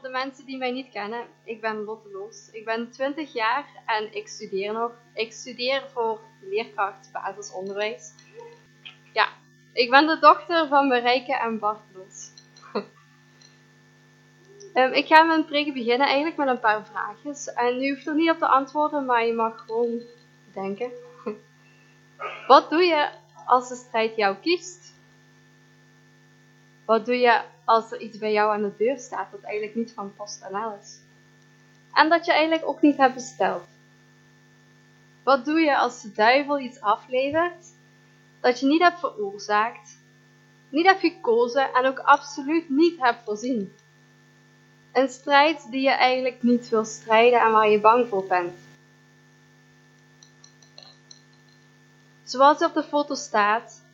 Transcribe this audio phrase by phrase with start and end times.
[0.00, 2.48] voor de mensen die mij niet kennen, ik ben Lotte Loos.
[2.52, 4.92] Ik ben 20 jaar en ik studeer nog.
[5.12, 8.12] Ik studeer voor leerkracht basisonderwijs.
[9.12, 9.28] Ja,
[9.72, 12.30] ik ben de dochter van Marijke en Bart Loos.
[14.74, 17.52] um, ik ga mijn preek beginnen eigenlijk met een paar vraagjes.
[17.52, 20.00] En u hoeft er niet op te antwoorden, maar je mag gewoon
[20.52, 20.90] denken.
[22.46, 23.08] Wat doe je
[23.46, 24.97] als de strijd jou kiest?
[26.88, 29.92] Wat doe je als er iets bij jou aan de deur staat dat eigenlijk niet
[29.92, 31.00] van PostNL is?
[31.92, 33.64] En dat je eigenlijk ook niet hebt besteld?
[35.22, 37.66] Wat doe je als de duivel iets aflevert
[38.40, 39.98] dat je niet hebt veroorzaakt,
[40.68, 43.72] niet hebt gekozen en ook absoluut niet hebt voorzien?
[44.92, 48.58] Een strijd die je eigenlijk niet wil strijden en waar je bang voor bent.
[52.22, 53.84] Zoals op de foto staat,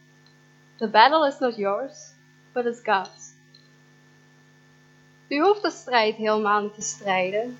[0.76, 2.13] the battle is not yours,
[5.28, 7.58] U hoeft de strijd helemaal niet te strijden.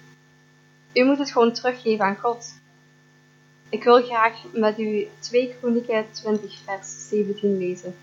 [0.92, 2.55] U moet het gewoon teruggeven aan God.
[3.68, 7.96] Ik wil graag met u 2 Kronieken 20 vers 17 lezen.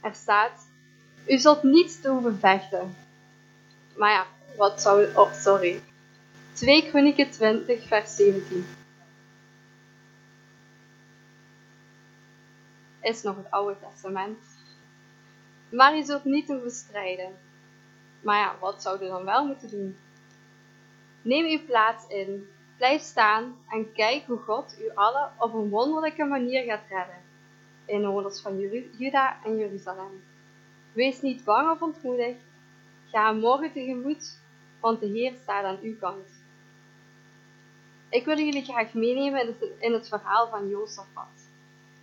[0.00, 0.66] Er staat,
[1.26, 2.96] u zult niets te hoeven vechten.
[3.96, 4.26] Maar ja,
[4.56, 5.80] wat zou, oh sorry.
[6.52, 8.66] 2 Kronieken 20 vers 17.
[13.00, 14.55] Is nog het Oude Testament.
[15.68, 17.38] Maar je zult niet hoeven strijden.
[18.20, 19.96] Maar ja, wat zouden we dan wel moeten doen?
[21.22, 26.24] Neem uw plaats in, blijf staan en kijk hoe God u allen op een wonderlijke
[26.24, 27.22] manier gaat redden.
[27.84, 28.58] Inwoners van
[28.98, 30.24] Juda en Jeruzalem.
[30.92, 32.40] Wees niet bang of ontmoedigd.
[33.10, 34.40] Ga morgen tegemoet,
[34.80, 36.28] want de Heer staat aan uw kant.
[38.08, 41.50] Ik wil jullie graag meenemen in het verhaal van Jozefat.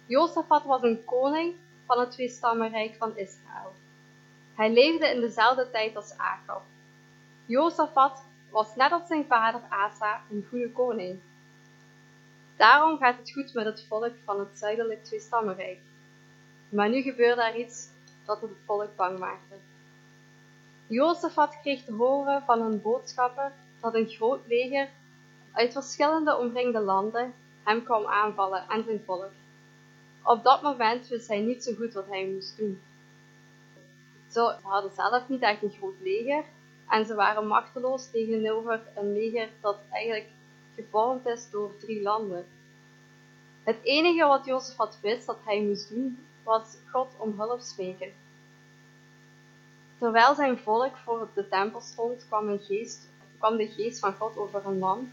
[0.06, 1.56] Jozefat was een koning
[1.94, 3.74] van het tweestammenrijk van Israël.
[4.56, 6.62] Hij leefde in dezelfde tijd als Agab.
[7.46, 11.20] Jozefat was net als zijn vader Asa een goede koning.
[12.56, 15.80] Daarom gaat het goed met het volk van het zuidelijk tweestammenrijk.
[16.70, 17.88] Maar nu gebeurde er iets
[18.26, 19.56] dat het volk bang maakte.
[20.88, 23.52] Jozefat kreeg te horen van een boodschapper
[23.82, 24.90] dat een groot leger
[25.52, 27.34] uit verschillende omringde landen
[27.64, 29.32] hem kwam aanvallen en zijn volk.
[30.24, 32.82] Op dat moment wist hij niet zo goed wat hij moest doen.
[34.30, 36.44] Ze hadden zelf niet echt een groot leger
[36.90, 40.30] en ze waren machteloos tegenover een leger dat eigenlijk
[40.76, 42.46] gevormd is door drie landen.
[43.64, 48.12] Het enige wat Jozef had wist dat hij moest doen, was God om hulp smeken.
[49.98, 54.38] Terwijl zijn volk voor de tempel stond, kwam, een geest, kwam de geest van God
[54.38, 55.12] over een man.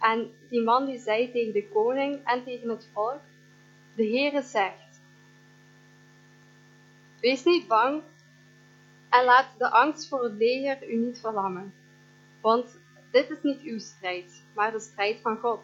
[0.00, 3.20] En die man die zei tegen de koning en tegen het volk,
[3.94, 5.00] de Heere zegt,
[7.20, 8.02] Wees niet bang
[9.08, 11.74] en laat de angst voor het leger u niet verlammen.
[12.40, 12.78] Want
[13.10, 15.60] dit is niet uw strijd, maar de strijd van God.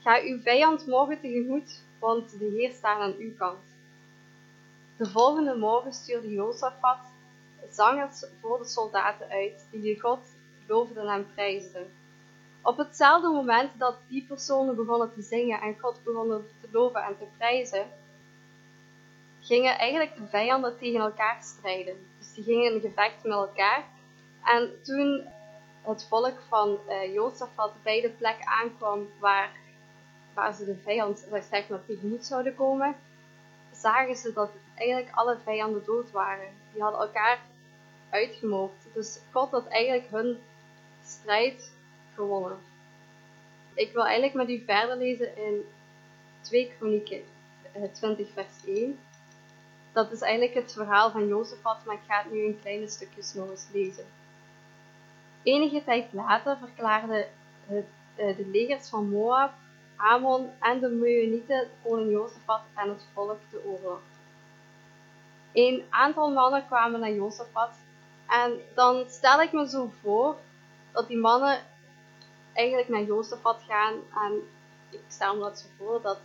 [0.00, 3.64] Ga uw vijand morgen tegemoet, want de Heer staat aan uw kant.
[4.96, 6.98] De volgende morgen stuurde Jozefat
[7.70, 10.20] zangers voor de soldaten uit, die God
[10.66, 11.86] loofden en prijsden.
[12.64, 17.18] Op hetzelfde moment dat die personen begonnen te zingen en God begonnen te loven en
[17.18, 17.86] te prijzen,
[19.40, 21.96] gingen eigenlijk de vijanden tegen elkaar strijden.
[22.18, 23.84] Dus die gingen in gevecht met elkaar.
[24.44, 25.26] En toen
[25.82, 29.50] het volk van uh, Jozefat bij de plek aankwam waar,
[30.34, 32.96] waar ze de vijand zeg maar, tegemoet zouden komen,
[33.72, 36.48] zagen ze dat eigenlijk alle vijanden dood waren.
[36.72, 37.40] Die hadden elkaar
[38.10, 38.86] uitgemoord.
[38.92, 40.38] Dus God had eigenlijk hun
[41.02, 41.72] strijd
[42.14, 42.58] gewonnen.
[43.74, 45.64] Ik wil eigenlijk met u verder lezen in
[46.40, 47.22] 2 Kronieken
[47.92, 48.98] 20 eh, vers 1.
[49.92, 53.34] Dat is eigenlijk het verhaal van Jozefat, maar ik ga het nu in kleine stukjes
[53.34, 54.04] nog eens lezen.
[55.42, 57.26] Enige tijd later verklaarden
[57.68, 59.52] eh, de legers van Moab,
[59.96, 64.00] Amon en de Meunieten koning Jozefat en het volk de oorlog.
[65.52, 67.70] Een aantal mannen kwamen naar Jozefat
[68.28, 70.36] en dan stel ik me zo voor
[70.92, 71.58] dat die mannen
[72.54, 74.42] eigenlijk naar Jozefat gaan en
[74.90, 76.18] ik stel me dat zo voor dat,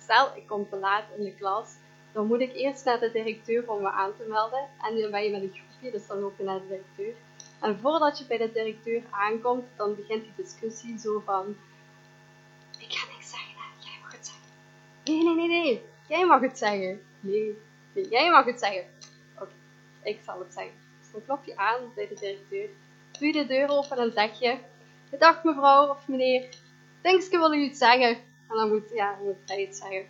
[0.00, 1.74] stel ik kom te laat in de klas,
[2.12, 5.22] dan moet ik eerst naar de directeur om me aan te melden en dan ben
[5.22, 7.14] je met een groepje, dus dan loop je naar de directeur.
[7.60, 11.56] En voordat je bij de directeur aankomt, dan begint die discussie zo van,
[12.78, 14.44] ik ga niks zeggen, jij mag het zeggen.
[15.04, 17.02] Nee, nee, nee, nee, jij mag het zeggen.
[17.20, 17.58] Nee,
[17.92, 18.84] nee jij mag het zeggen.
[19.34, 19.52] Oké,
[20.02, 20.74] ik zal het zeggen.
[21.00, 22.68] Dus dan klop je aan bij de directeur,
[23.18, 24.58] doe je de deur open en zeg je,
[25.16, 26.48] Dag mevrouw of meneer,
[27.02, 28.16] Denkske wil u iets zeggen.
[28.48, 30.06] En dan moet, ja, moet hij iets zeggen.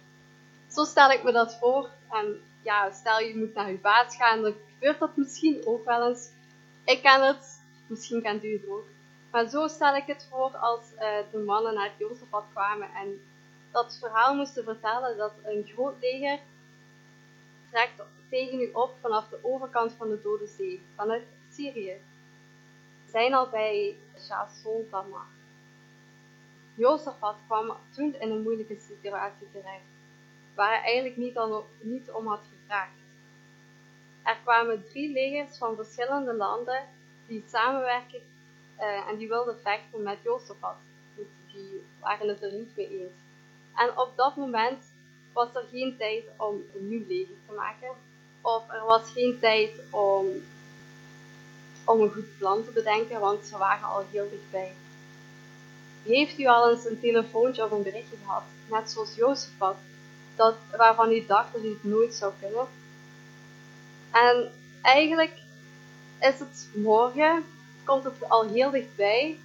[0.69, 1.91] Zo stel ik me dat voor.
[2.11, 6.09] En ja, stel je moet naar uw baas gaan, dan gebeurt dat misschien ook wel
[6.09, 6.29] eens.
[6.85, 7.63] Ik ken het.
[7.87, 8.87] Misschien kent u het ook.
[9.31, 13.21] Maar zo stel ik het voor als uh, de mannen naar Jozefat kwamen en
[13.73, 16.39] dat verhaal moesten vertellen dat een groot leger
[17.71, 21.23] trekt tegen u op vanaf de overkant van de Dode Zee, vanuit
[21.53, 21.97] Syrië.
[23.05, 23.97] We zijn al bij
[24.29, 25.27] Jason Tamar.
[26.75, 29.89] Jozefat kwam toen in een moeilijke situatie terecht,
[30.55, 31.39] waar hij eigenlijk niet,
[31.81, 32.99] niet om had gevraagd.
[34.23, 36.83] Er kwamen drie legers van verschillende landen
[37.27, 38.21] die samenwerken
[38.79, 40.77] uh, en die wilden vechten met Jozefat.
[41.53, 43.19] Die waren het er niet mee eens.
[43.75, 44.93] En op dat moment
[45.33, 47.91] was er geen tijd om een nieuw leger te maken.
[48.41, 50.27] Of er was geen tijd om,
[51.89, 54.73] om een goed plan te bedenken, want ze waren al heel dichtbij.
[56.03, 59.77] Heeft u al eens een telefoontje of een berichtje gehad, net zoals Jozef had,
[60.37, 62.67] dat, waarvan u dacht dat u het nooit zou kunnen?
[64.11, 64.53] En
[64.83, 65.33] eigenlijk
[66.21, 67.45] is het morgen,
[67.85, 69.39] komt het al heel dichtbij,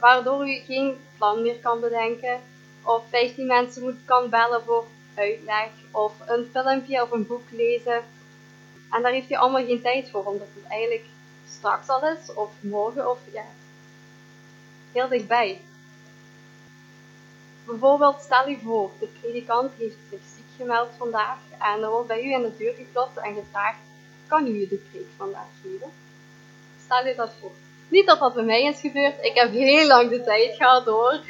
[0.00, 2.40] waardoor u geen plan meer kan bedenken,
[2.82, 8.02] of 15 mensen moet, kan bellen voor uitleg, of een filmpje of een boek lezen.
[8.90, 11.04] En daar heeft hij allemaal geen tijd voor, omdat het eigenlijk
[11.48, 13.44] straks al is, of morgen, of ja,
[14.92, 15.60] heel dichtbij.
[17.64, 22.24] Bijvoorbeeld, stel u voor, de predikant heeft zich ziek gemeld vandaag en er wordt bij
[22.24, 23.78] u in de deur geklopt en gevraagd,
[24.26, 25.90] kan u de preek vandaag geven?
[26.84, 27.52] Stel u dat voor.
[27.88, 31.20] Niet dat dat bij mij is gebeurd, ik heb heel lang de tijd gehad hoor.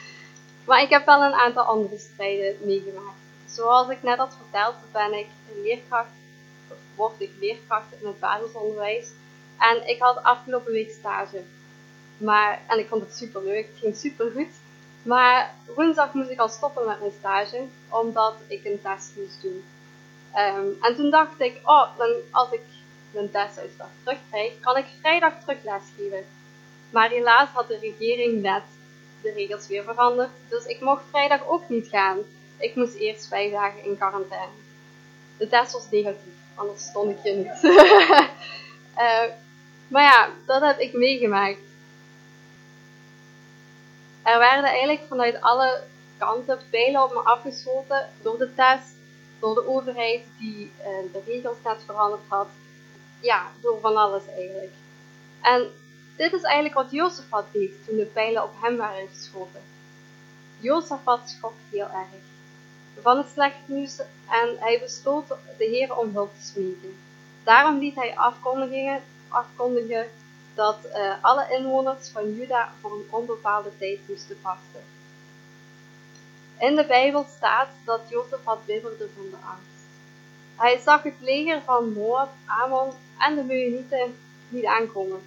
[0.66, 3.18] maar ik heb wel een aantal andere strijden meegemaakt.
[3.44, 5.26] Zoals ik net had verteld, ben ik
[5.62, 6.10] leerkracht,
[6.94, 9.08] word ik leerkracht in het basisonderwijs.
[9.58, 11.42] En ik had afgelopen week stage.
[12.16, 14.52] Maar, en ik vond het super leuk, het ging super goed.
[15.02, 19.64] Maar woensdag moest ik al stoppen met mijn stage, omdat ik een test moest doen.
[20.36, 22.62] Um, en toen dacht ik, oh, dan, als ik
[23.10, 26.24] mijn testuitslag terugkrijg, kan ik vrijdag terug lesgeven.
[26.90, 28.62] Maar helaas had de regering net
[29.22, 32.18] de regels weer veranderd, dus ik mocht vrijdag ook niet gaan.
[32.56, 34.52] Ik moest eerst vijf dagen in quarantaine.
[35.36, 37.60] De test was negatief, anders stond ik hier niet.
[38.98, 39.32] uh,
[39.88, 41.58] maar ja, dat heb ik meegemaakt.
[44.22, 45.82] Er werden eigenlijk vanuit alle
[46.18, 48.94] kanten pijlen op me afgeschoten door de test,
[49.38, 52.48] door de overheid die uh, de regels net veranderd had.
[53.20, 54.72] Ja, door van alles eigenlijk.
[55.42, 55.70] En
[56.16, 59.62] dit is eigenlijk wat Jozefat deed toen de pijlen op hem waren geschoten.
[60.60, 62.08] Jozefat schrok heel erg
[63.02, 63.98] van het slechte nieuws
[64.28, 66.96] en hij besloot de Heer om hulp te smeken.
[67.44, 70.06] Daarom liet hij afkondigen, afkondigen
[70.54, 74.82] dat uh, alle inwoners van Juda voor een onbepaalde tijd moesten vasten.
[76.58, 79.84] In de Bijbel staat dat Jozef had bibberde van de angst.
[80.56, 84.16] Hij zag het leger van Moab, Ammon en de Meunieten
[84.48, 85.20] niet aankomen.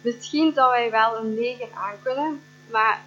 [0.00, 3.02] Misschien zou hij wel een leger aankunnen, maar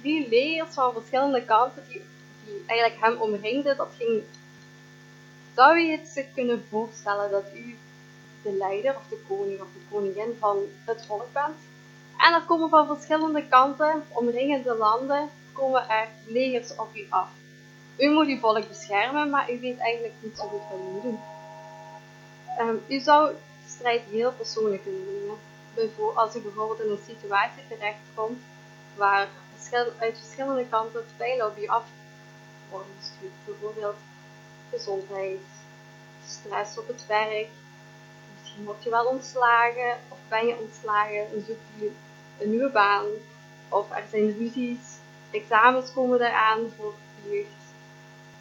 [0.00, 2.02] drie legers van verschillende kanten die,
[2.44, 4.22] die eigenlijk hem omringden, dat ging...
[5.58, 7.78] Zou je het zich kunnen voorstellen dat u
[8.42, 11.56] de leider of de koning of de koningin van het volk bent.
[12.16, 17.28] En er komen van verschillende kanten, omringende landen, komen er legers op u af.
[17.96, 21.02] U moet uw volk beschermen, maar u weet eigenlijk niet zo goed wat u moet
[21.02, 21.20] doen.
[22.60, 23.34] Um, u zou
[23.66, 25.38] strijd heel persoonlijk kunnen nemen.
[26.14, 28.40] Als u bijvoorbeeld in een situatie terechtkomt
[28.96, 29.28] waar
[29.98, 31.84] uit verschillende kanten pijlen op u af
[32.70, 33.32] worden gestuurd.
[33.44, 33.96] Bijvoorbeeld
[34.70, 35.40] gezondheid,
[36.26, 37.48] stress op het werk,
[38.64, 41.90] word je wel ontslagen of ben je ontslagen en zoek je
[42.38, 43.06] een nieuwe baan
[43.68, 44.98] of er zijn ruzies,
[45.30, 47.48] examens komen eraan voor de jeugd.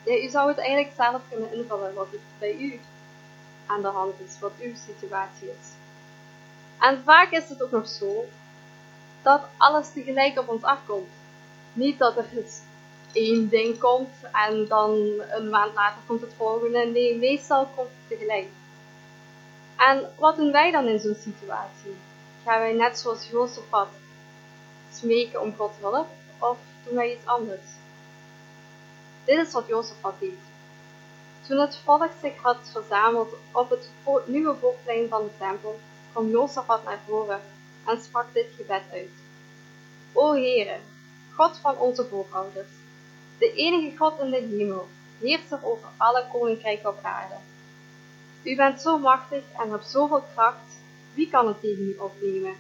[0.04, 2.80] Ja, je zou het eigenlijk zelf kunnen invullen wat het bij u
[3.66, 5.68] aan de hand is, wat uw situatie is.
[6.80, 8.26] En vaak is het ook nog zo
[9.22, 11.10] dat alles tegelijk op ons afkomt.
[11.74, 12.26] Niet dat er
[13.12, 14.92] één ding komt en dan
[15.30, 16.86] een maand later komt het volgende.
[16.86, 18.48] Nee, meestal komt het tegelijk.
[19.78, 21.96] En wat doen wij dan in zo'n situatie?
[22.44, 23.88] Gaan wij net zoals Jozefat
[24.94, 26.08] smeken om Gods hulp
[26.40, 27.66] of doen wij iets anders?
[29.26, 30.40] Dit is wat Jozefat deed.
[31.48, 33.90] Toen het volk zich had verzameld op het
[34.26, 35.80] nieuwe voorplein van de tempel,
[36.12, 37.42] kwam Jozefat naar voren
[37.86, 39.10] en sprak dit gebed uit.
[40.14, 40.78] O Heere,
[41.36, 42.68] God van onze voorouders,
[43.38, 44.88] de enige God in de hemel,
[45.20, 47.36] heerser over alle koninkrijken op aarde.
[48.44, 50.80] U bent zo machtig en hebt zoveel kracht,
[51.14, 52.56] wie kan het tegen u opnemen?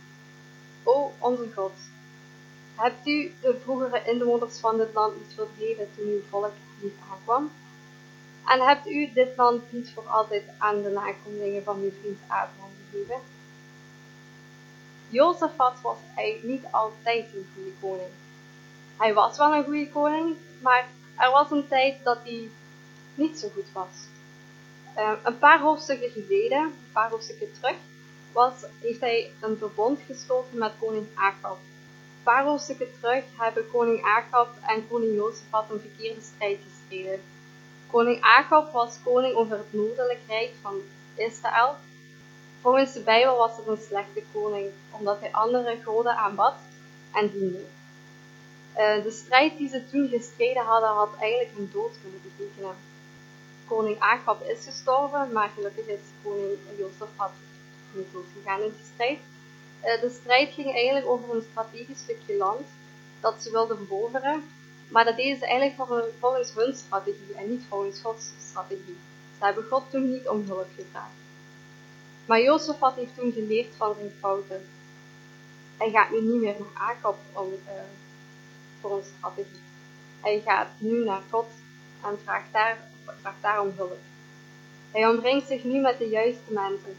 [0.83, 1.73] O onze God,
[2.75, 7.51] hebt u de vroegere inwoners van dit land niet verdreven toen uw volk niet aankwam?
[8.47, 12.71] En hebt u dit land niet voor altijd aan de nakomelingen van uw vriend Abraham
[12.91, 13.19] gegeven?
[15.09, 18.09] Jozefat was eigenlijk niet altijd een goede koning.
[18.97, 20.87] Hij was wel een goede koning, maar
[21.17, 22.49] er was een tijd dat hij
[23.15, 24.07] niet zo goed was.
[24.97, 27.75] Uh, een paar hoofdstukken geleden, een paar hoofdstukken terug,
[28.31, 31.57] was, heeft hij een verbond gesloten met koning Agab.
[31.57, 37.21] Een paar hoofdstukken terug hebben koning Agab en koning Jozefat een verkeerde strijd gestreden.
[37.91, 40.81] Koning Agab was koning over het noordelijk rijk van
[41.15, 41.75] Israël.
[42.61, 46.55] Volgens de Bijbel was het een slechte koning, omdat hij andere goden aanbad
[47.13, 47.63] en diende.
[48.77, 52.75] Uh, de strijd die ze toen gestreden hadden, had eigenlijk een dood kunnen betekenen.
[53.67, 57.31] Koning Agab is gestorven, maar gelukkig is koning Jozefat
[57.91, 59.19] niet doodgegaan in die strijd.
[59.83, 62.67] Uh, de strijd ging eigenlijk over een strategisch stukje land
[63.19, 64.43] dat ze wilden veroveren,
[64.87, 68.97] maar dat deden ze eigenlijk volgens hun strategie en niet volgens Gods strategie.
[69.37, 71.11] Ze hebben God toen niet om hulp gevraagd.
[72.25, 74.65] Maar Jozefat heeft toen geleerd van zijn fouten.
[75.77, 77.71] Hij gaat nu niet meer naar Agab om, uh,
[78.81, 79.61] voor een strategie.
[80.21, 81.47] Hij gaat nu naar God
[82.03, 82.77] en vraagt, daar,
[83.21, 83.99] vraagt daarom hulp.
[84.91, 86.95] Hij omringt zich nu met de juiste mensen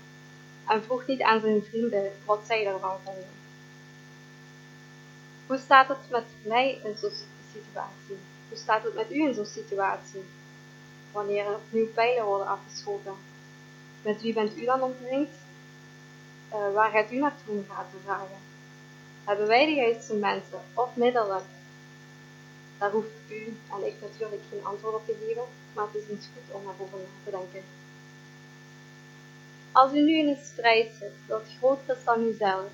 [0.67, 3.37] en vroeg niet aan zijn vrienden wat zij daarvan vonden.
[5.47, 7.13] Hoe staat het met mij in zo'n
[7.53, 8.17] situatie?
[8.49, 10.25] Hoe staat het met u in zo'n situatie?
[11.13, 13.15] Wanneer er opnieuw pijlen worden afgeschoten.
[14.03, 15.35] Met wie bent u dan omringd?
[16.53, 18.39] Uh, waar gaat u naartoe om te vragen?
[19.25, 21.43] Hebben wij de juiste mensen of middelen?
[22.79, 25.45] Daar hoeft u en ik natuurlijk geen antwoord op te geven,
[25.75, 27.63] maar het is niet goed om daarover na te denken.
[29.73, 32.71] Als u nu in een strijd zit dat groter is dan uzelf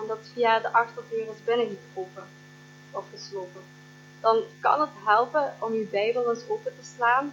[0.00, 2.26] en dat via de achterdeur is binnengekropen
[2.90, 3.62] of geslopen,
[4.20, 7.32] dan kan het helpen om uw Bijbel eens open te slaan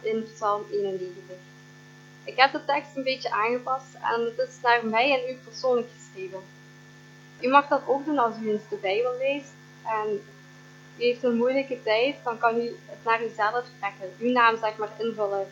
[0.00, 1.36] in Psalm 91.
[2.24, 5.88] Ik heb de tekst een beetje aangepast en het is naar mij en u persoonlijk
[5.96, 6.40] geschreven.
[7.40, 9.52] U mag dat ook doen als u eens de Bijbel leest
[9.84, 10.20] en
[10.96, 14.76] u heeft een moeilijke tijd, dan kan u het naar uzelf trekken, uw naam zeg
[14.76, 15.46] maar invullen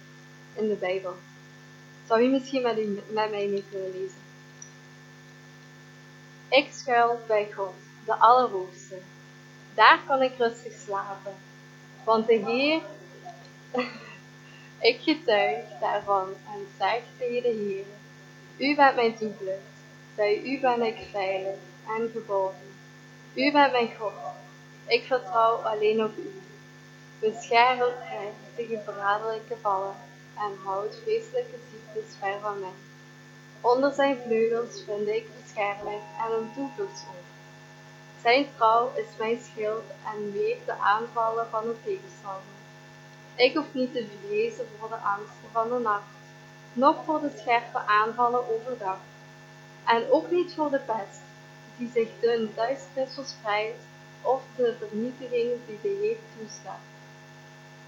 [0.55, 1.17] in de Bijbel.
[2.07, 4.21] Zou u misschien met, u, met mij mee kunnen lezen?
[6.49, 8.99] Ik schuil bij God, de Allerhoogste.
[9.75, 11.35] Daar kan ik rustig slapen,
[12.05, 12.81] want de Heer,
[14.91, 17.85] ik getuig daarvan en zeg tegen de Heer,
[18.69, 19.59] U bent mijn toevlucht,
[20.15, 22.73] bij U ben ik veilig en geboren.
[23.35, 24.13] U bent mijn God,
[24.87, 26.43] ik vertrouw alleen op U.
[27.19, 29.95] Bescherm mij tegen verraderlijke vallen
[30.37, 32.75] en houd vreselijke ziektes ver van mij.
[33.61, 37.31] Onder zijn vleugels vind ik bescherming en een toevluchtsoord.
[38.23, 39.85] Zijn trouw is mijn schild
[40.15, 42.61] en weert de aanvallen van de tegenstander.
[43.35, 46.15] Ik hoef niet te vrezen voor de angsten van de nacht,
[46.73, 48.99] noch voor de scherpe aanvallen overdag,
[49.85, 51.21] en ook niet voor de pest,
[51.77, 53.83] die zich dun duisternis verspreidt,
[54.23, 56.81] of de vernietiging die de Heer toestaat.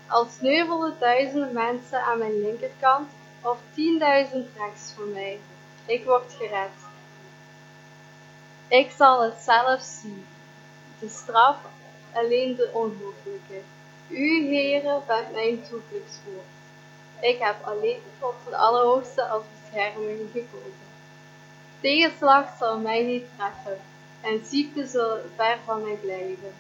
[0.07, 3.11] Al sneuvelden duizenden mensen aan mijn linkerkant
[3.43, 5.39] of tienduizend rechts van mij,
[5.87, 6.71] ik word gered.
[8.69, 10.27] Ik zal het zelf zien,
[10.99, 11.57] de straf
[12.13, 13.61] alleen de onmogelijke.
[14.09, 16.53] U, Heere, bent mijn toevluchtswoord.
[17.21, 20.93] Ik heb alleen tot de Allerhoogste als bescherming gekozen.
[21.81, 23.81] Tegenslag zal mij niet treffen
[24.25, 26.55] en ziekte zal ver van mij blijven.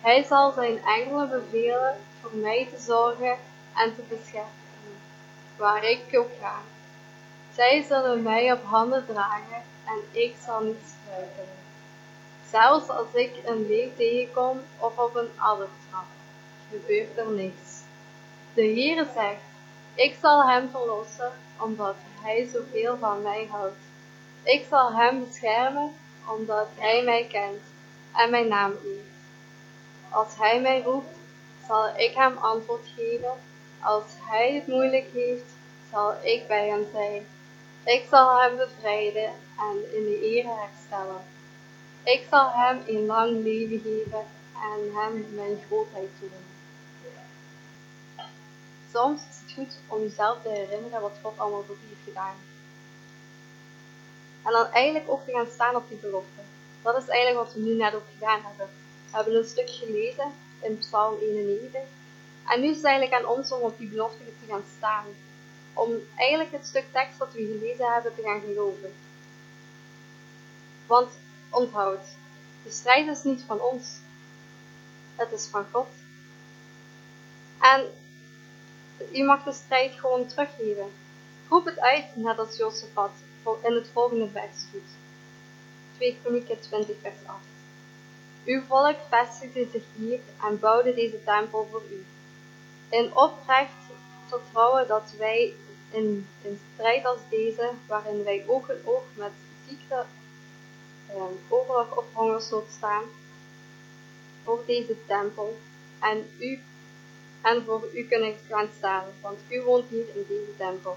[0.00, 3.36] Hij zal zijn engelen bevelen voor mij te zorgen
[3.74, 4.96] en te beschermen,
[5.56, 6.60] waar ik ook ga.
[7.54, 11.58] Zij zullen mij op handen dragen en ik zal niet struikelen.
[12.50, 16.06] Zelfs als ik een leeuw tegenkom of op een adder trap,
[16.70, 17.80] gebeurt er niks.
[18.54, 19.42] De Heere zegt,
[19.94, 23.80] ik zal hem verlossen, omdat hij zoveel van mij houdt.
[24.42, 25.94] Ik zal hem beschermen,
[26.38, 27.62] omdat hij mij kent
[28.14, 29.10] en mijn naam eert.
[30.08, 31.16] Als hij mij roept,
[31.66, 33.32] zal ik hem antwoord geven.
[33.82, 35.52] Als hij het moeilijk heeft,
[35.90, 37.26] zal ik bij hem zijn.
[37.84, 41.24] Ik zal hem bevrijden en in de ere herstellen.
[42.02, 46.48] Ik zal hem een lang leven geven en hem mijn grootheid tonen.
[48.92, 52.34] Soms is het goed om jezelf te herinneren wat God allemaal voor je heeft gedaan.
[54.50, 56.40] En dan eigenlijk ook te gaan staan op die belofte.
[56.82, 58.68] Dat is eigenlijk wat we nu net ook gedaan hebben.
[59.10, 61.80] We hebben een stuk gelezen in Psalm 91.
[62.46, 65.04] En nu is het eigenlijk aan ons om op die belofte te gaan staan.
[65.74, 68.92] Om eigenlijk het stuk tekst dat we gelezen hebben te gaan geloven.
[70.86, 71.10] Want
[71.50, 72.04] onthoud,
[72.62, 73.98] de strijd is niet van ons.
[75.16, 75.88] Het is van God.
[77.60, 77.86] En
[79.10, 80.90] je mag de strijd gewoon teruggeven.
[81.48, 83.12] Roep het uit, net als Jozefat
[83.62, 84.28] in het volgende
[84.72, 84.82] doet.
[85.96, 87.38] 2 Kronieken 20 vers 8.
[88.44, 92.04] Uw volk vestigde zich hier en bouwde deze tempel voor u.
[92.88, 93.82] In oprecht
[94.28, 95.54] vertrouwen dat wij
[95.90, 99.32] in een strijd als deze, waarin wij oog in oog met
[99.68, 100.04] ziekte,
[101.06, 103.02] eh, oorlog of hongersnood staan,
[104.44, 105.58] voor deze tempel
[106.00, 106.58] en, u,
[107.40, 110.96] en voor u kunnen gaan staan, want u woont hier in deze tempel.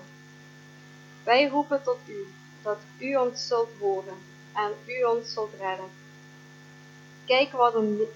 [1.23, 2.27] Wij roepen tot u,
[2.61, 4.17] dat u ons zult horen
[4.53, 5.89] en u ons zult redden.
[7.25, 7.73] Kijk wat,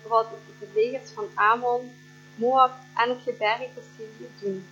[0.07, 0.27] wat
[0.59, 1.91] de legers van Amon,
[2.35, 4.67] Moab en het gebergte Syrië doen.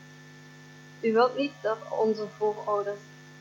[1.01, 2.99] U wilt niet dat onze voorouders,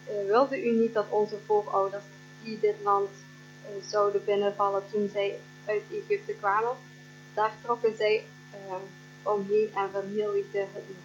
[0.09, 2.05] uh, wilde u niet dat onze voorouders
[2.43, 6.77] die dit land uh, zouden binnenvallen toen zij uit Egypte kwamen?
[7.35, 8.25] Daar trokken zij
[8.69, 8.75] uh,
[9.23, 10.97] omheen en vernietigden het niet.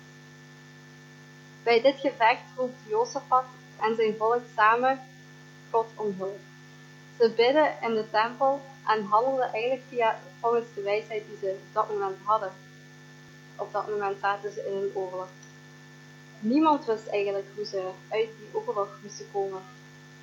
[1.63, 3.45] Bij dit gevecht roept Jozefat
[3.81, 4.99] en zijn volk samen
[5.71, 6.39] God om hulp.
[7.19, 11.73] Ze bidden in de tempel en handelen eigenlijk via, volgens de wijsheid die ze op
[11.73, 12.51] dat moment hadden.
[13.55, 15.27] Op dat moment zaten ze in een oorlog.
[16.39, 19.61] Niemand wist eigenlijk hoe ze uit die oorlog moesten komen.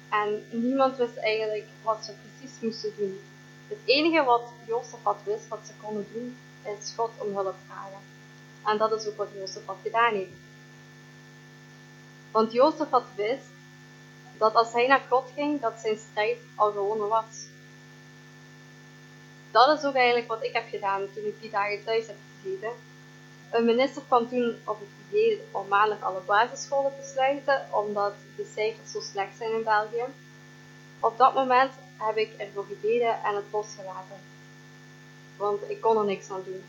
[0.09, 3.21] En niemand wist eigenlijk wat ze precies moesten doen.
[3.69, 8.01] Het enige wat Jozefat wist wat ze konden doen, is God om hulp vragen.
[8.65, 10.46] En dat is ook wat Jozefat gedaan heeft.
[12.37, 13.49] Want Jozefat wist
[14.39, 17.47] dat als hij naar God ging, dat zijn strijd al gewonnen was.
[19.51, 22.71] Dat is ook eigenlijk wat ik heb gedaan toen ik die dagen thuis heb gezeten.
[23.51, 28.51] Een minister kwam toen op het idee om maandelijk alle basisscholen te sluiten, omdat de
[28.55, 30.05] cijfers zo slecht zijn in België.
[31.01, 34.21] Op dat moment heb ik ervoor gebeden en het losgelaten.
[35.37, 36.65] Want ik kon er niks aan doen.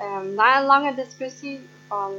[0.00, 2.12] Um, na een lange discussie van,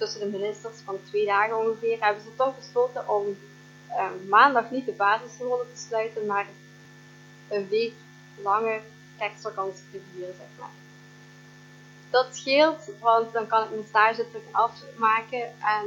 [0.00, 4.86] tussen de ministers van twee dagen ongeveer, hebben ze toch besloten om um, maandag niet
[4.86, 6.46] de basisscholen te sluiten, maar
[7.48, 7.92] een week
[8.42, 8.80] langer
[9.18, 10.70] kerstvakantie te vieren, zeg maar.
[12.10, 15.42] Dat scheelt, want dan kan ik mijn stage terug afmaken.
[15.60, 15.86] En,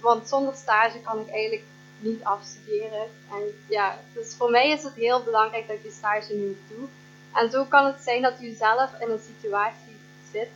[0.00, 1.64] want zonder stage kan ik eigenlijk
[1.98, 3.06] niet afstuderen.
[3.30, 6.88] En ja, dus voor mij is het heel belangrijk dat ik die stage nu doe.
[7.34, 9.96] En zo kan het zijn dat u zelf in een situatie
[10.32, 10.48] zit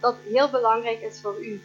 [0.00, 1.62] dat heel belangrijk is voor u.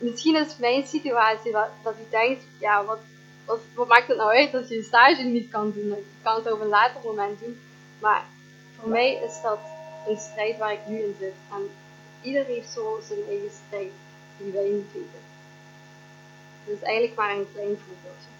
[0.00, 2.98] Misschien is mijn situatie dat u denkt, ja, wat,
[3.44, 5.88] wat, wat maakt het nou uit als je je stage niet kan doen?
[5.88, 7.60] Je kan het op een later moment doen.
[7.98, 8.24] Maar
[8.78, 9.58] voor mij is dat
[10.06, 11.34] een strijd waar ik nu in zit.
[11.52, 11.70] En
[12.22, 13.92] ieder heeft zo zijn eigen strijd
[14.36, 15.20] die wij niet weten.
[16.64, 18.30] Is eigenlijk maar een klein voorbeeldje.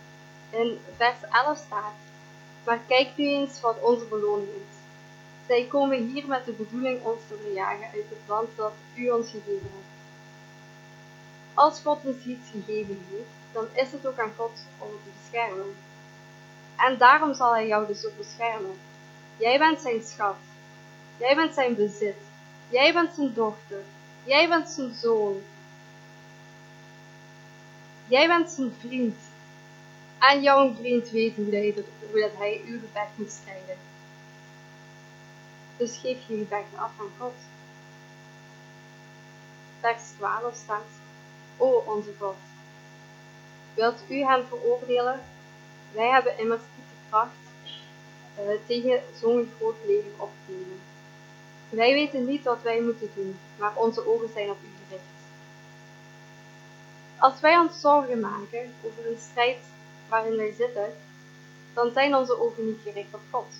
[0.50, 1.94] In vers 11 staat,
[2.64, 4.76] maar kijk nu eens wat onze beloning is.
[5.46, 9.30] Zij komen hier met de bedoeling ons te verjagen uit het land dat u ons
[9.30, 9.99] gegeven hebt.
[11.60, 15.10] Als God ons iets gegeven heeft, dan is het ook aan God om het te
[15.20, 15.76] beschermen.
[16.76, 18.76] En daarom zal hij jou dus ook beschermen.
[19.36, 20.36] Jij bent zijn schat.
[21.16, 22.16] Jij bent zijn bezit.
[22.68, 23.82] Jij bent zijn dochter.
[24.24, 25.42] Jij bent zijn zoon.
[28.06, 29.16] Jij bent zijn vriend.
[30.18, 31.74] En jouw vriend weet hoe, hij,
[32.12, 33.76] dat hij uw gevecht moet strijden.
[35.76, 37.34] Dus geef je gevecht af aan God.
[39.80, 40.99] Vers 12 staat,
[41.60, 42.36] O onze God,
[43.74, 45.20] wilt u hen veroordelen?
[45.92, 47.32] Wij hebben immers niet de kracht
[48.38, 50.80] uh, tegen zo'n groot leger op te nemen.
[51.68, 55.04] Wij weten niet wat wij moeten doen, maar onze ogen zijn op u gericht.
[57.18, 59.58] Als wij ons zorgen maken over een strijd
[60.08, 60.92] waarin wij zitten,
[61.74, 63.54] dan zijn onze ogen niet gericht op God.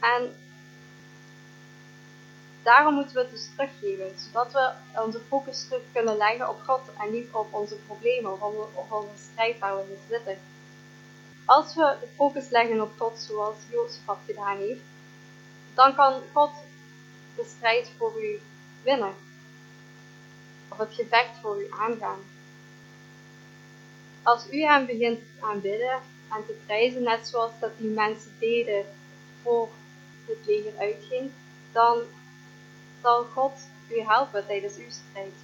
[0.00, 0.36] En
[2.62, 4.70] daarom moeten we het dus teruggeven, zodat we
[5.00, 8.40] onze focus terug kunnen leggen op God en niet op onze problemen of
[8.74, 10.38] op onze strijd waar we in zitten.
[11.44, 14.82] Als we de focus leggen op God zoals Jozef had gedaan heeft,
[15.74, 16.50] dan kan God
[17.36, 18.40] de strijd voor u
[18.82, 19.14] winnen.
[20.68, 22.18] Of het gevecht voor u aangaan.
[24.22, 28.84] Als u hem begint aanbidden en te prijzen, net zoals dat die mensen deden
[29.42, 29.68] voor
[30.26, 31.30] het leger uitging,
[31.72, 32.02] dan
[33.02, 33.52] zal God
[33.88, 35.34] u helpen tijdens uw strijd.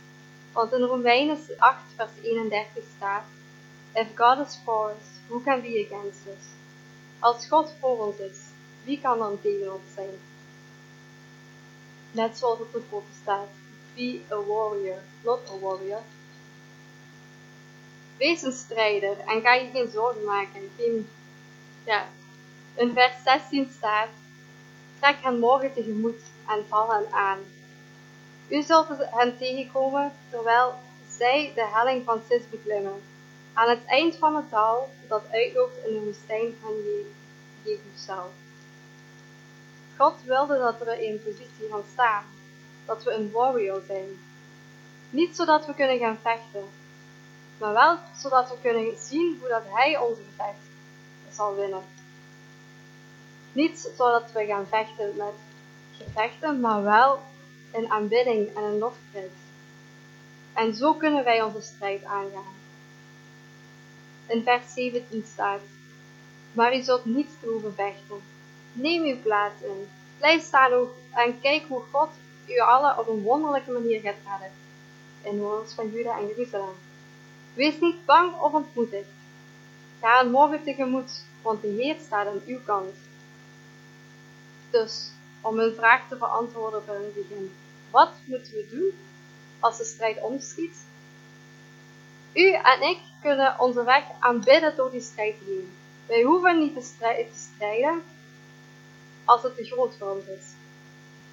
[0.53, 3.25] Want in Romeinen 8 vers 31 staat,
[3.95, 6.47] If God is for us, who can be against us?
[7.19, 8.39] Als God voor ons is,
[8.85, 10.19] wie kan dan tegen ons zijn?
[12.11, 13.49] Net zoals het ervoor staat,
[13.95, 16.03] be a warrior, not a warrior.
[18.17, 20.71] Wees een strijder en ga je geen zorgen maken.
[20.77, 21.09] Geen,
[21.85, 22.09] ja.
[22.75, 24.09] In vers 16 staat,
[25.01, 27.39] trek hen morgen tegemoet en val hen aan.
[28.49, 30.75] U zult hen tegenkomen terwijl
[31.09, 33.03] zij de helling van Sis beklimmen
[33.53, 36.75] aan het eind van het dal dat uitloopt in de woestijn van
[37.63, 38.33] Jezusel.
[39.97, 42.25] God wilde dat we in positie gaan staan,
[42.87, 44.19] dat we een warrior zijn.
[45.11, 46.69] Niet zodat we kunnen gaan vechten,
[47.59, 50.67] maar wel zodat we kunnen zien hoe dat Hij onze gevecht
[51.33, 51.85] zal winnen.
[53.53, 55.35] Niet zodat we gaan vechten met
[56.05, 57.21] gevechten, maar wel
[57.73, 59.33] in aanbidding en in lofprijs.
[60.53, 62.57] En zo kunnen wij onze strijd aangaan.
[64.27, 65.61] In vers 17 staat,
[66.53, 68.21] maar u zult niet te vechten.
[68.73, 69.89] Neem uw plaats in.
[70.19, 72.09] Blijf staan en kijk hoe God
[72.47, 74.51] u allen op een wonderlijke manier gaat redden.
[75.23, 76.75] Inwoners van Juda en Jeruzalem.
[77.55, 79.09] Wees niet bang of ontmoedigd.
[80.01, 82.95] Ga morgen tegemoet, want de Heer staat aan uw kant.
[84.71, 87.53] Dus, om een vraag te beantwoorden van het begin.
[87.91, 88.93] Wat moeten we doen
[89.61, 90.77] als de strijd omschiet?
[92.33, 95.73] U en ik kunnen onze weg aanbidden door die strijd heen.
[96.07, 98.03] Wij hoeven niet te strijden
[99.25, 100.47] als het te groot voor ons is.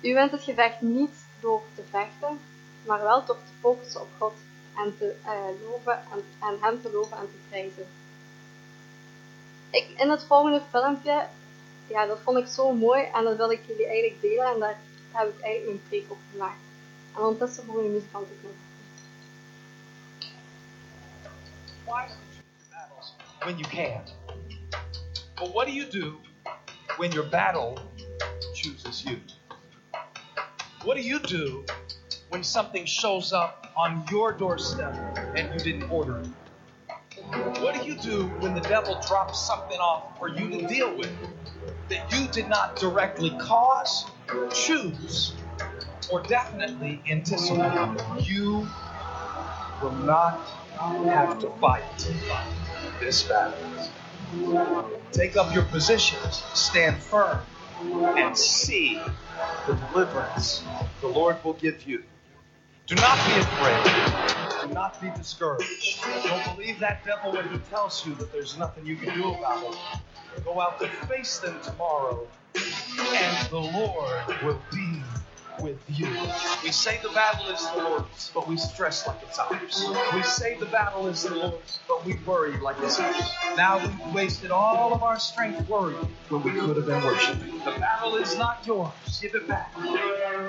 [0.02, 2.39] U wint het gevecht niet door te vechten,
[2.86, 4.34] maar wel door te focussen op God
[4.78, 7.88] en te uh, loven en, en Hem te loven en te prijzen.
[9.70, 11.28] Ik, in het volgende filmpje,
[11.88, 14.80] ja, dat vond ik zo mooi en dat wil ik jullie eigenlijk delen en daar
[15.12, 16.60] heb ik eigenlijk mijn preek op gemaakt.
[17.15, 17.76] En ondertussen nog.
[21.86, 22.08] Why
[23.43, 24.02] when you can?
[25.36, 26.17] But what do you do
[26.98, 27.78] when your battle
[28.56, 29.17] chooses you?
[30.84, 31.63] What do you do
[32.30, 34.95] when something shows up on your doorstep
[35.36, 36.28] and you didn't order it?
[37.62, 41.12] What do you do when the devil drops something off for you to deal with
[41.89, 44.06] that you did not directly cause,
[44.54, 45.34] choose,
[46.12, 48.28] or definitely anticipate?
[48.28, 48.67] You
[49.82, 50.48] will not
[51.06, 51.84] have to fight
[53.00, 53.91] this battle.
[55.12, 57.45] Take up your positions, stand firm,
[58.17, 59.02] and see
[59.67, 60.63] the deliverance
[61.02, 62.04] the Lord will give you.
[62.88, 64.14] Do not be afraid.
[64.67, 66.04] Do not be discouraged.
[66.23, 69.63] Don't believe that devil when he tells you that there's nothing you can do about
[69.63, 69.78] it.
[70.43, 75.01] Go out to face them tomorrow, and the Lord will be
[75.62, 76.08] with you.
[76.63, 79.86] We say the battle is the Lord's, but we stress like it's ours.
[80.13, 83.30] We say the battle is the Lord's, but we worry like it's ours.
[83.56, 87.60] Now we've wasted all of our strength worrying when we could have been worshiping.
[87.60, 88.91] The battle is not yours.
[89.21, 89.71] Give it back.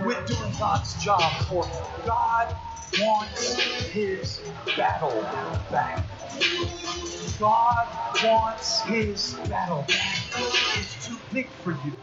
[0.02, 2.04] Quit doing God's job for you.
[2.04, 2.56] God
[3.00, 3.56] wants
[3.90, 4.40] his
[4.76, 5.22] battle
[5.70, 6.06] back.
[7.38, 7.86] God
[8.24, 10.16] wants his battle back.
[10.76, 11.96] It's too big for you.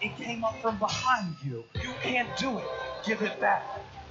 [0.00, 1.64] It came up from behind you.
[1.82, 2.66] You can't do it.
[3.06, 3.64] Give it back.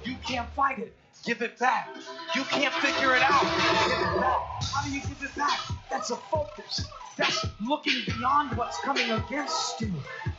[0.04, 0.96] You can't fight it.
[1.24, 1.96] Give it back.
[2.36, 3.42] You can't figure it out.
[3.42, 3.50] Give
[3.98, 4.40] it back.
[4.74, 5.60] How do you give it back?
[5.90, 6.88] That's a focus.
[7.18, 9.92] That's looking beyond what's coming against you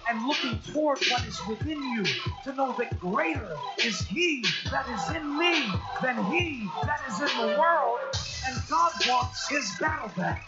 [0.09, 2.05] and looking toward what is within you
[2.45, 5.65] to know that greater is He that is in me
[6.01, 7.99] than He that is in the world.
[8.47, 10.45] And God wants His battle back.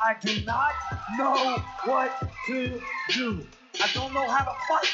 [0.00, 0.72] I do not
[1.18, 2.12] know what
[2.46, 3.46] to do.
[3.82, 4.88] I don't know how to fight.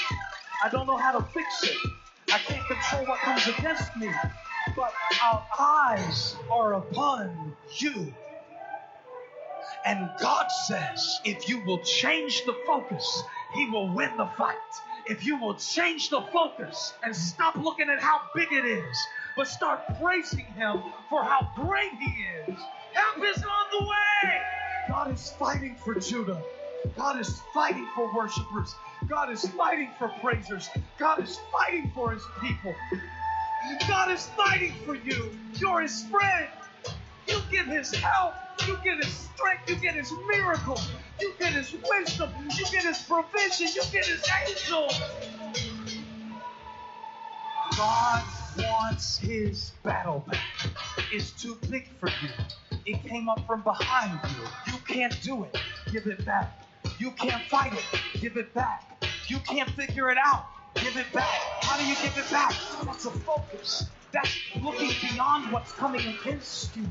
[0.64, 1.76] I don't know how to fix it.
[2.32, 4.08] I can't control what comes against me.
[4.74, 8.14] But our eyes are upon you.
[9.86, 13.22] And God says, if you will change the focus,
[13.54, 14.56] He will win the fight.
[15.06, 19.48] If you will change the focus and stop looking at how big it is, but
[19.48, 22.58] start praising Him for how great He is,
[22.92, 24.40] help is on the way.
[24.88, 26.42] God is fighting for Judah.
[26.96, 28.74] God is fighting for worshipers.
[29.08, 30.68] God is fighting for praisers.
[30.98, 32.74] God is fighting for his people.
[33.88, 35.38] God is fighting for you.
[35.54, 36.48] You're his friend.
[37.52, 38.34] You get his help.
[38.66, 39.68] You get his strength.
[39.68, 40.80] You get his miracle.
[41.20, 42.30] You get his wisdom.
[42.56, 43.68] You get his provision.
[43.74, 45.00] You get his angels.
[47.76, 48.22] God
[48.58, 50.40] wants his battle back.
[51.12, 52.30] It's too big for you.
[52.86, 54.72] It came up from behind you.
[54.72, 55.58] You can't do it.
[55.92, 56.58] Give it back.
[56.98, 57.84] You can't fight it.
[58.20, 58.82] Give it back.
[59.28, 60.46] You can't figure it out.
[60.76, 61.38] Give it back.
[61.60, 62.54] How do you give it back?
[62.84, 63.84] That's a focus.
[64.12, 66.86] That's looking beyond what's coming against you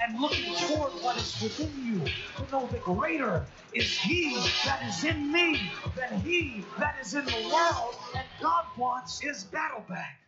[0.00, 2.00] and looking toward what is within you
[2.38, 5.60] to know that greater is He that is in me
[5.96, 7.96] than He that is in the world.
[8.16, 10.21] And God wants His battle back.